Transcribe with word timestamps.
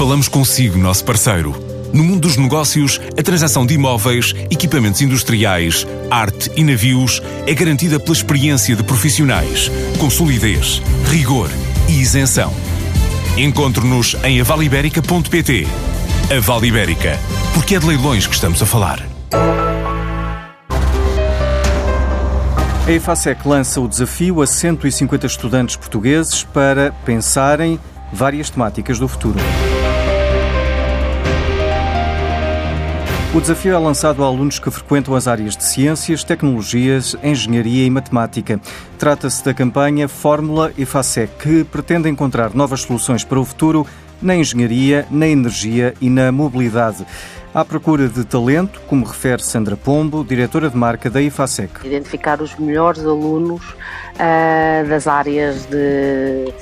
Falamos 0.00 0.28
consigo, 0.28 0.78
nosso 0.78 1.04
parceiro. 1.04 1.54
No 1.92 2.02
mundo 2.02 2.20
dos 2.20 2.38
negócios, 2.38 2.98
a 3.18 3.22
transação 3.22 3.66
de 3.66 3.74
imóveis, 3.74 4.34
equipamentos 4.50 5.02
industriais, 5.02 5.86
arte 6.10 6.50
e 6.56 6.64
navios 6.64 7.20
é 7.46 7.52
garantida 7.52 8.00
pela 8.00 8.14
experiência 8.14 8.74
de 8.74 8.82
profissionais, 8.82 9.70
com 9.98 10.08
solidez, 10.08 10.80
rigor 11.10 11.50
e 11.86 12.00
isenção. 12.00 12.50
Encontre-nos 13.36 14.16
em 14.24 14.40
avaliberica.pt. 14.40 15.66
A 16.34 16.40
Vale 16.40 16.68
Ibérica, 16.68 17.18
porque 17.52 17.74
é 17.74 17.78
de 17.78 17.84
leilões 17.86 18.26
que 18.26 18.34
estamos 18.34 18.62
a 18.62 18.64
falar. 18.64 19.06
A 22.86 22.90
EFASEC 22.90 23.46
lança 23.46 23.82
o 23.82 23.86
desafio 23.86 24.40
a 24.40 24.46
150 24.46 25.26
estudantes 25.26 25.76
portugueses 25.76 26.42
para 26.42 26.90
pensarem 27.04 27.78
várias 28.10 28.48
temáticas 28.48 28.98
do 28.98 29.06
futuro. 29.06 29.38
O 33.32 33.40
desafio 33.40 33.72
é 33.72 33.78
lançado 33.78 34.24
a 34.24 34.26
alunos 34.26 34.58
que 34.58 34.72
frequentam 34.72 35.14
as 35.14 35.28
áreas 35.28 35.56
de 35.56 35.62
ciências, 35.62 36.24
tecnologias, 36.24 37.14
engenharia 37.22 37.86
e 37.86 37.90
matemática. 37.90 38.60
Trata-se 38.98 39.44
da 39.44 39.54
campanha 39.54 40.08
Fórmula 40.08 40.72
EFASEC, 40.76 41.32
que 41.38 41.62
pretende 41.62 42.08
encontrar 42.08 42.52
novas 42.56 42.80
soluções 42.80 43.22
para 43.22 43.38
o 43.38 43.44
futuro 43.44 43.86
na 44.22 44.34
engenharia, 44.34 45.06
na 45.10 45.26
energia 45.26 45.94
e 46.00 46.10
na 46.10 46.30
mobilidade. 46.30 47.06
À 47.52 47.64
procura 47.64 48.08
de 48.08 48.24
talento, 48.24 48.80
como 48.86 49.04
refere 49.04 49.42
Sandra 49.42 49.76
Pombo, 49.76 50.22
diretora 50.24 50.70
de 50.70 50.76
marca 50.76 51.10
da 51.10 51.20
IFASEC. 51.20 51.84
Identificar 51.84 52.40
os 52.40 52.54
melhores 52.56 53.04
alunos 53.04 53.60
uh, 53.70 54.88
das 54.88 55.08
áreas 55.08 55.66
de, 55.66 56.52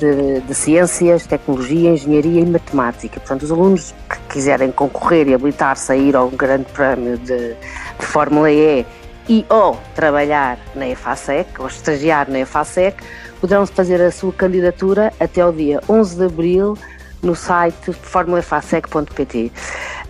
de, 0.00 0.40
de, 0.40 0.54
ciências, 0.54 1.26
tecnologia, 1.26 1.90
engenharia 1.90 2.40
e 2.40 2.46
matemática. 2.46 3.20
Portanto, 3.20 3.42
os 3.42 3.52
alunos 3.52 3.94
que 4.10 4.18
quiserem 4.34 4.72
concorrer 4.72 5.28
e 5.28 5.34
habilitar-se 5.34 5.92
a 5.92 5.96
ir 5.96 6.16
ao 6.16 6.28
Grande 6.28 6.66
Prémio 6.72 7.16
de, 7.18 7.54
de 7.54 8.06
Fórmula 8.06 8.50
E 8.50 8.84
e 9.28 9.46
ou 9.48 9.78
trabalhar 9.94 10.58
na 10.74 10.88
EFASEC 10.88 11.60
ou 11.60 11.68
estagiar 11.68 12.28
na 12.28 12.40
EFASEC 12.40 13.00
poderão 13.40 13.66
fazer 13.66 14.00
a 14.02 14.10
sua 14.10 14.32
candidatura 14.32 15.12
até 15.20 15.44
o 15.46 15.52
dia 15.52 15.80
11 15.88 16.16
de 16.16 16.24
abril 16.24 16.76
no 17.22 17.34
site 17.34 17.92
formulafasec.pt. 17.92 19.46
Uh, 19.46 19.50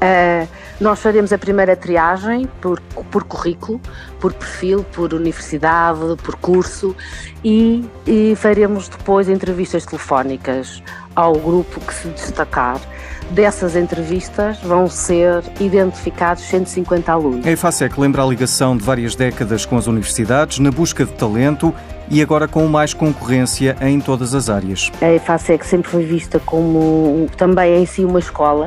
ah, 0.01 0.47
nós 0.81 1.01
faremos 1.01 1.33
a 1.33 1.39
primeira 1.39 1.77
triagem 1.77 2.49
por, 2.61 2.81
por 2.81 3.23
currículo, 3.25 3.81
por 4.19 4.33
perfil, 4.33 4.85
por 4.93 5.15
universidade, 5.15 6.17
por 6.23 6.35
curso 6.37 6.97
e, 7.45 7.85
e 8.07 8.35
faremos 8.35 8.89
depois 8.89 9.29
entrevistas 9.29 9.87
telefónicas 9.87 10.83
ao 11.15 11.35
grupo 11.35 11.81
que 11.81 11.95
se 11.95 12.09
destacar 12.09 12.81
dessas 13.33 13.75
entrevistas 13.75 14.59
vão 14.59 14.89
ser 14.89 15.43
identificados 15.59 16.45
150 16.45 17.11
alunos. 17.11 17.47
A 17.47 17.51
EFASEC 17.51 17.99
lembra 17.99 18.23
a 18.23 18.27
ligação 18.27 18.77
de 18.77 18.85
várias 18.85 19.15
décadas 19.15 19.65
com 19.65 19.77
as 19.77 19.87
universidades 19.87 20.59
na 20.59 20.71
busca 20.71 21.05
de 21.05 21.13
talento 21.13 21.75
e 22.11 22.21
agora 22.21 22.47
com 22.47 22.67
mais 22.67 22.93
concorrência 22.93 23.77
em 23.81 24.01
todas 24.01 24.35
as 24.35 24.51
áreas. 24.51 24.91
A 25.01 25.13
EFASEC 25.13 25.65
sempre 25.67 25.91
foi 25.91 26.05
vista 26.05 26.39
como 26.41 27.29
também 27.37 27.83
em 27.83 27.87
si 27.87 28.05
uma 28.05 28.19
escola, 28.19 28.67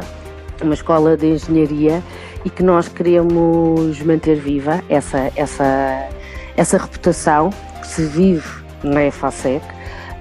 uma 0.62 0.74
escola 0.74 1.16
de 1.16 1.28
engenharia 1.28 2.02
e 2.44 2.50
que 2.50 2.64
nós 2.64 2.88
queremos 2.88 4.02
manter 4.02 4.36
viva 4.36 4.84
essa, 4.90 5.32
essa, 5.36 6.10
essa 6.58 6.78
reputação 6.78 7.52
que 7.82 7.88
se 7.88 8.06
vive 8.06 8.50
na 8.84 9.04
EFASEC 9.06 9.75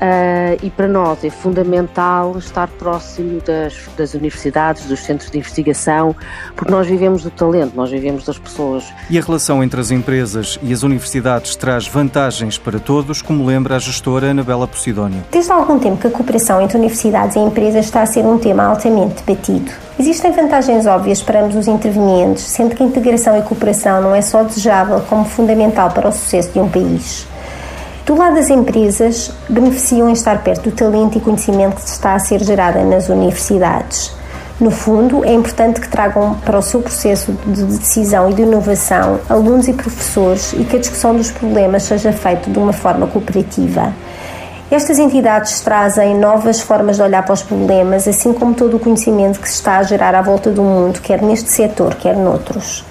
Uh, 0.05 0.59
e 0.63 0.69
para 0.69 0.87
nós 0.87 1.25
é 1.25 1.31
fundamental 1.31 2.37
estar 2.37 2.69
próximo 2.69 3.41
das, 3.41 3.75
das, 3.97 4.13
universidades, 4.13 4.85
dos 4.85 5.01
centros 5.01 5.31
de 5.31 5.39
investigação, 5.39 6.15
porque 6.55 6.71
nós 6.71 6.87
vivemos 6.87 7.23
do 7.23 7.31
talento, 7.31 7.75
nós 7.75 7.91
vivemos 7.91 8.25
das 8.25 8.39
pessoas. 8.39 8.85
E 9.09 9.19
a 9.19 9.23
relação 9.23 9.65
entre 9.65 9.81
as 9.81 9.91
empresas 9.91 10.59
e 10.63 10.75
as 10.75 10.83
universidades 10.83 11.57
traz 11.57 11.89
vantagens 11.89 12.59
para 12.59 12.79
todos, 12.79 13.23
como 13.23 13.47
lembra 13.47 13.77
a 13.77 13.79
gestora 13.79 14.31
Anabela 14.31 14.69
Posidónio. 14.69 15.25
Desde 15.31 15.51
há 15.51 15.55
algum 15.55 15.79
tempo 15.79 15.97
que 15.97 16.07
a 16.07 16.11
cooperação 16.11 16.61
entre 16.61 16.77
universidades 16.77 17.37
e 17.37 17.39
empresas 17.39 17.87
está 17.87 18.03
a 18.03 18.07
ser 18.07 18.27
um 18.27 18.37
tema 18.37 18.65
altamente 18.65 19.23
debatido. 19.23 19.71
Existem 19.99 20.33
vantagens 20.33 20.87
óbvias 20.87 21.23
para 21.23 21.43
ambos 21.43 21.57
os 21.57 21.67
intervenientes, 21.67 22.43
sendo 22.43 22.75
que 22.75 22.83
a 22.83 22.87
integração 22.87 23.39
e 23.39 23.43
cooperação 23.43 24.03
não 24.03 24.15
é 24.15 24.21
só 24.21 24.43
desejável 24.43 25.01
como 25.09 25.25
fundamental 25.25 25.91
para 25.91 26.09
o 26.09 26.13
sucesso 26.13 26.53
de 26.53 26.59
um 26.59 26.69
país. 26.69 27.27
Do 28.07 28.15
lado 28.15 28.35
das 28.35 28.51
empresas, 28.51 29.31
beneficiam 29.49 30.11
em 30.11 30.13
estar 30.13 30.43
perto 30.43 30.69
do 30.69 30.77
talento 30.77 31.17
e 31.17 31.21
conhecimento 31.23 31.77
que 31.77 31.89
está 31.89 32.15
a 32.15 32.19
ser 32.19 32.45
gerado 32.45 32.79
nas 32.85 33.09
universidades. 33.09 34.15
No 34.61 34.71
fundo, 34.71 35.25
é 35.25 35.33
importante 35.33 35.81
que 35.81 35.89
tragam 35.89 36.35
para 36.45 36.59
o 36.59 36.63
seu 36.63 36.83
processo 36.83 37.33
de 37.47 37.65
decisão 37.65 38.31
e 38.31 38.35
de 38.35 38.43
inovação 38.43 39.21
alunos 39.27 39.69
e 39.69 39.73
professores 39.73 40.53
e 40.53 40.65
que 40.65 40.77
a 40.77 40.79
discussão 40.79 41.17
dos 41.17 41.31
problemas 41.31 41.85
seja 41.85 42.13
feita 42.13 42.51
de 42.51 42.59
uma 42.59 42.75
forma 42.75 43.07
cooperativa. 43.07 43.95
Estas 44.71 44.99
entidades 44.99 45.61
trazem 45.63 46.15
novas 46.15 46.61
formas 46.61 46.97
de 46.97 47.03
olhar 47.03 47.23
para 47.23 47.33
os 47.33 47.43
problemas, 47.43 48.07
assim 48.07 48.35
como 48.35 48.55
todo 48.55 48.77
o 48.77 48.81
conhecimento 48.81 49.41
que 49.41 49.49
se 49.49 49.55
está 49.55 49.79
a 49.79 49.83
gerar 49.83 50.15
à 50.15 50.21
volta 50.21 50.51
do 50.51 50.63
mundo, 50.63 51.01
quer 51.01 51.23
neste 51.23 51.51
setor, 51.51 51.95
quer 51.95 52.17
noutros. 52.17 52.85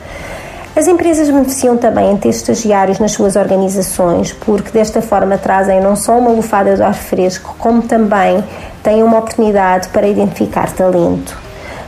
As 0.76 0.88
empresas 0.88 1.30
beneficiam 1.30 1.78
também 1.78 2.12
em 2.12 2.18
ter 2.18 2.30
estagiários 2.30 2.98
nas 2.98 3.12
suas 3.12 3.36
organizações, 3.36 4.34
porque 4.34 4.72
desta 4.72 5.04
forma 5.04 5.38
trazem 5.38 5.80
não 5.80 5.96
só 5.96 6.18
uma 6.18 6.32
lufada 6.32 6.76
de 6.76 6.82
ar 6.82 6.96
fresco, 6.96 7.56
como 7.60 7.84
também 7.84 8.44
têm 8.82 9.04
uma 9.04 9.20
oportunidade 9.20 9.90
para 9.90 10.08
identificar 10.08 10.72
talento. 10.72 11.38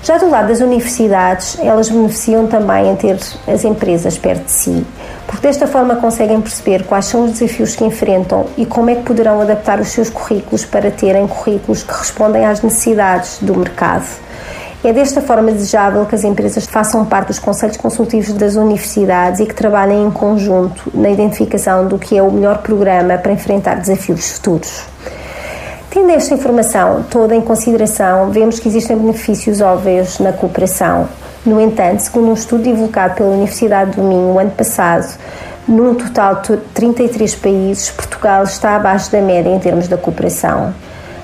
Já 0.03 0.19
do 0.19 0.29
lado 0.29 0.49
das 0.49 0.59
universidades, 0.59 1.57
elas 1.59 1.89
beneficiam 1.89 2.45
também 2.45 2.91
em 2.91 2.95
ter 2.95 3.17
as 3.47 3.65
empresas 3.65 4.19
perto 4.19 4.45
de 4.45 4.51
si, 4.51 4.85
porque 5.25 5.47
desta 5.47 5.65
forma 5.65 5.95
conseguem 5.95 6.39
perceber 6.39 6.83
quais 6.83 7.05
são 7.05 7.25
os 7.25 7.31
desafios 7.31 7.75
que 7.75 7.83
enfrentam 7.83 8.45
e 8.55 8.67
como 8.67 8.91
é 8.91 8.95
que 8.95 9.01
poderão 9.01 9.41
adaptar 9.41 9.79
os 9.79 9.87
seus 9.87 10.11
currículos 10.11 10.63
para 10.63 10.91
terem 10.91 11.25
currículos 11.27 11.81
que 11.81 11.91
respondem 11.91 12.45
às 12.45 12.61
necessidades 12.61 13.39
do 13.41 13.55
mercado. 13.55 14.05
É 14.85 14.93
desta 14.93 15.19
forma 15.19 15.51
desejável 15.51 16.05
que 16.05 16.13
as 16.13 16.23
empresas 16.23 16.67
façam 16.67 17.03
parte 17.03 17.29
dos 17.29 17.39
conselhos 17.39 17.75
consultivos 17.75 18.31
das 18.33 18.55
universidades 18.55 19.39
e 19.39 19.45
que 19.47 19.55
trabalhem 19.55 20.05
em 20.05 20.11
conjunto 20.11 20.91
na 20.93 21.09
identificação 21.09 21.87
do 21.87 21.97
que 21.97 22.15
é 22.15 22.21
o 22.21 22.29
melhor 22.29 22.59
programa 22.59 23.17
para 23.17 23.31
enfrentar 23.31 23.79
desafios 23.79 24.33
futuros. 24.33 24.83
Tendo 25.89 26.11
esta 26.11 26.35
informação 26.35 27.03
toda 27.09 27.35
em 27.35 27.41
consideração, 27.41 28.29
vemos 28.29 28.59
que 28.59 28.67
existem 28.67 28.95
benefícios 28.95 29.59
óbvios 29.59 30.19
na 30.19 30.31
cooperação. 30.31 31.09
No 31.43 31.59
entanto, 31.59 32.01
segundo 32.01 32.29
um 32.29 32.33
estudo 32.35 32.61
divulgado 32.61 33.15
pela 33.15 33.29
Universidade 33.29 33.95
do 33.95 34.03
Minho 34.03 34.33
o 34.35 34.39
ano 34.39 34.51
passado, 34.51 35.17
num 35.67 35.95
total 35.95 36.43
de 36.43 36.57
33 36.75 37.33
países, 37.33 37.89
Portugal 37.89 38.43
está 38.43 38.75
abaixo 38.75 39.11
da 39.11 39.19
média 39.19 39.49
em 39.49 39.57
termos 39.57 39.87
da 39.87 39.97
cooperação. 39.97 40.75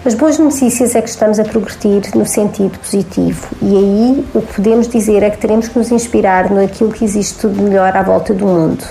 As 0.03 0.15
boas 0.15 0.39
notícias 0.39 0.95
é 0.95 1.01
que 1.01 1.09
estamos 1.09 1.37
a 1.37 1.43
progredir 1.43 2.01
no 2.15 2.25
sentido 2.25 2.75
positivo 2.79 3.47
e 3.61 3.77
aí 3.77 4.25
o 4.33 4.41
que 4.41 4.53
podemos 4.55 4.87
dizer 4.87 5.21
é 5.21 5.29
que 5.29 5.37
teremos 5.37 5.67
que 5.67 5.77
nos 5.77 5.91
inspirar 5.91 6.49
naquilo 6.49 6.91
que 6.91 7.05
existe 7.05 7.37
tudo 7.37 7.61
melhor 7.61 7.95
à 7.95 8.01
volta 8.01 8.33
do 8.33 8.47
mundo. 8.47 8.83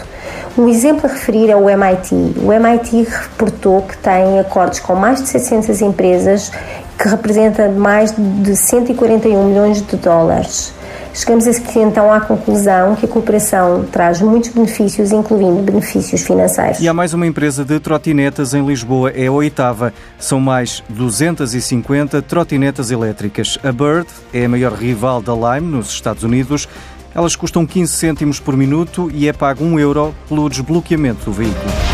Um 0.56 0.68
exemplo 0.68 1.10
a 1.10 1.12
referir 1.12 1.50
é 1.50 1.56
o 1.56 1.68
MIT. 1.68 2.14
O 2.40 2.52
MIT 2.52 3.02
reportou 3.02 3.82
que 3.82 3.98
tem 3.98 4.38
acordos 4.38 4.78
com 4.78 4.94
mais 4.94 5.20
de 5.20 5.28
700 5.28 5.80
empresas 5.80 6.52
que 6.96 7.08
representa 7.08 7.68
mais 7.68 8.14
de 8.16 8.54
141 8.54 9.46
milhões 9.46 9.82
de 9.84 9.96
dólares. 9.96 10.72
Chegamos 11.12 11.46
aqui 11.46 11.78
então 11.78 12.12
à 12.12 12.20
conclusão 12.20 12.94
que 12.94 13.04
a 13.04 13.08
cooperação 13.08 13.84
traz 13.90 14.20
muitos 14.20 14.50
benefícios, 14.50 15.12
incluindo 15.12 15.62
benefícios 15.62 16.22
financeiros. 16.22 16.80
E 16.80 16.88
há 16.88 16.94
mais 16.94 17.12
uma 17.12 17.26
empresa 17.26 17.64
de 17.64 17.80
trotinetas 17.80 18.54
em 18.54 18.64
Lisboa, 18.64 19.10
é 19.10 19.26
a 19.26 19.32
oitava. 19.32 19.92
São 20.18 20.40
mais 20.40 20.82
250 20.88 22.22
trotinetas 22.22 22.90
elétricas. 22.90 23.58
A 23.62 23.72
Bird 23.72 24.06
é 24.32 24.44
a 24.44 24.48
maior 24.48 24.72
rival 24.72 25.20
da 25.20 25.32
Lime 25.34 25.72
nos 25.72 25.90
Estados 25.90 26.22
Unidos. 26.22 26.68
Elas 27.14 27.34
custam 27.34 27.66
15 27.66 27.92
cêntimos 27.92 28.38
por 28.38 28.56
minuto 28.56 29.10
e 29.12 29.28
é 29.28 29.32
pago 29.32 29.64
1 29.64 29.80
euro 29.80 30.14
pelo 30.28 30.48
desbloqueamento 30.48 31.24
do 31.24 31.32
veículo. 31.32 31.89